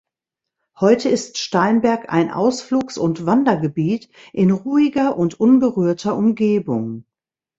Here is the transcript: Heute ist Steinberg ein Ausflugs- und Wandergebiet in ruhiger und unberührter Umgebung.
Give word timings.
Heute 0.79 1.09
ist 1.09 1.37
Steinberg 1.37 2.11
ein 2.11 2.31
Ausflugs- 2.31 2.97
und 2.97 3.27
Wandergebiet 3.27 4.09
in 4.33 4.49
ruhiger 4.49 5.15
und 5.15 5.39
unberührter 5.39 6.17
Umgebung. 6.17 7.05